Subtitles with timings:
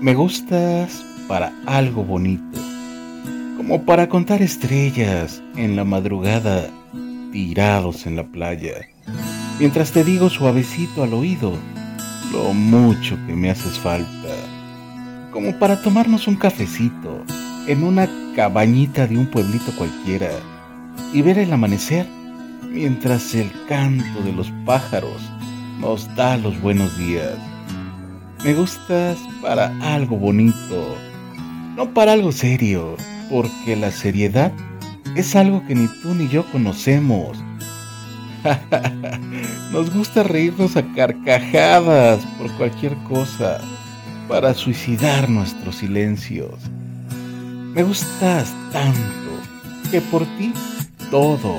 [0.00, 2.60] Me gustas para algo bonito,
[3.56, 6.70] como para contar estrellas en la madrugada
[7.32, 8.74] tirados en la playa,
[9.58, 11.52] mientras te digo suavecito al oído
[12.30, 14.34] lo mucho que me haces falta,
[15.32, 17.24] como para tomarnos un cafecito
[17.66, 20.30] en una cabañita de un pueblito cualquiera
[21.12, 22.06] y ver el amanecer
[22.70, 25.20] mientras el canto de los pájaros
[25.80, 27.47] nos da los buenos días.
[28.44, 30.96] Me gustas para algo bonito,
[31.74, 32.96] no para algo serio,
[33.28, 34.52] porque la seriedad
[35.16, 37.36] es algo que ni tú ni yo conocemos.
[39.72, 43.60] Nos gusta reírnos a carcajadas por cualquier cosa
[44.28, 46.54] para suicidar nuestros silencios.
[47.74, 49.00] Me gustas tanto
[49.90, 50.52] que por ti
[51.10, 51.56] todo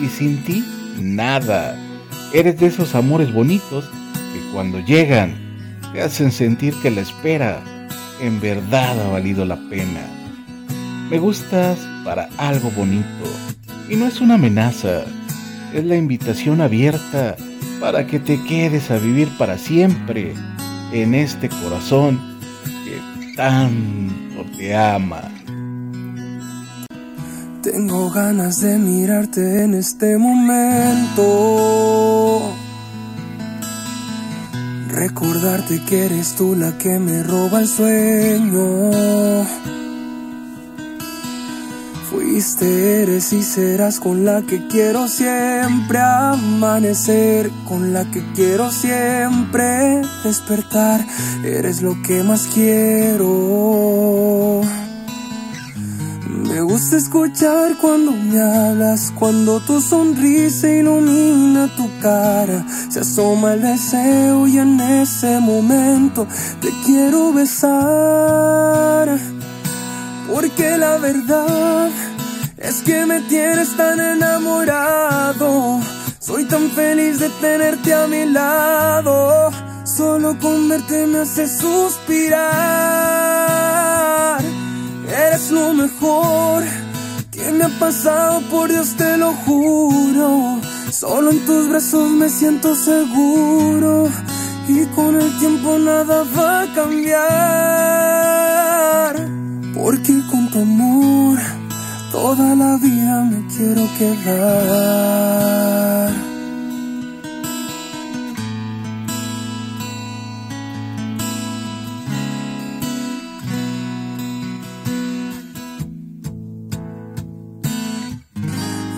[0.00, 0.64] y sin ti
[0.98, 1.76] nada.
[2.32, 3.84] Eres de esos amores bonitos
[4.32, 5.41] que cuando llegan
[5.92, 7.60] te hacen sentir que la espera
[8.20, 10.00] en verdad ha valido la pena.
[11.10, 13.24] Me gustas para algo bonito
[13.88, 15.02] y no es una amenaza,
[15.74, 17.36] es la invitación abierta
[17.80, 20.32] para que te quedes a vivir para siempre
[20.92, 22.20] en este corazón
[22.84, 25.22] que tanto te ama.
[27.62, 31.32] Tengo ganas de mirarte en este momento
[34.92, 38.90] Recordarte que eres tú la que me roba el sueño.
[42.10, 50.02] Fuiste, eres y serás con la que quiero siempre amanecer, con la que quiero siempre
[50.24, 51.02] despertar.
[51.42, 53.30] Eres lo que más quiero.
[56.72, 64.48] Gusta escuchar cuando me hablas, cuando tu sonrisa ilumina tu cara, se asoma el deseo
[64.48, 66.26] y en ese momento
[66.62, 69.18] te quiero besar.
[70.32, 71.90] Porque la verdad
[72.56, 75.78] es que me tienes tan enamorado,
[76.20, 79.50] soy tan feliz de tenerte a mi lado,
[79.84, 83.21] solo con verte me hace suspirar.
[85.52, 86.64] Lo mejor
[87.30, 90.58] que me ha pasado, por Dios te lo juro.
[90.90, 94.08] Solo en tus brazos me siento seguro
[94.66, 97.18] y con el tiempo nada va a cambiar.
[99.74, 101.38] Porque con tu amor
[102.10, 105.61] toda la vida me quiero quedar.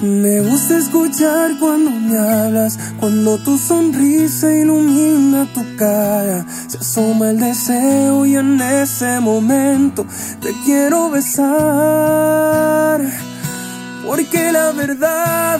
[0.05, 7.41] Me gusta escuchar cuando me hablas, cuando tu sonrisa ilumina tu cara, se asoma el
[7.41, 10.05] deseo y en ese momento
[10.43, 13.01] te quiero besar.
[14.07, 15.59] Porque la verdad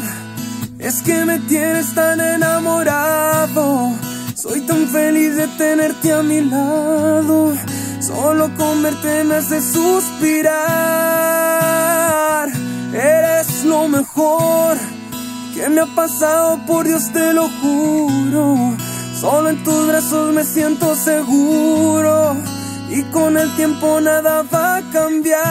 [0.79, 3.93] es que me tienes tan enamorado,
[4.35, 7.55] soy tan feliz de tenerte a mi lado,
[7.99, 10.75] solo con verte me hace suspirar.
[12.93, 13.34] Eres
[13.89, 14.77] mejor
[15.55, 18.77] que me ha pasado, por Dios te lo juro.
[19.21, 22.37] Solo en tus brazos me siento seguro
[22.91, 25.45] y con el tiempo nada va a cambiar.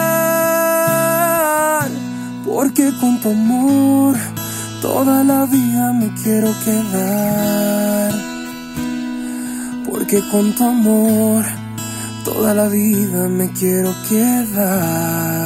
[2.44, 4.16] Porque con tu amor
[4.80, 8.12] toda la vida me quiero quedar.
[9.90, 11.44] Porque con tu amor
[12.24, 15.43] toda la vida me quiero quedar.